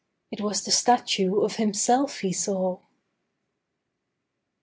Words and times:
It 0.31 0.41
was 0.41 0.63
the 0.63 0.71
statue 0.71 1.41
of 1.41 1.57
himself 1.57 2.21
he 2.21 2.33
saw! 2.33 2.79